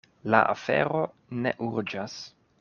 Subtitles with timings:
[0.35, 1.03] La afero
[1.45, 2.19] ne urĝas.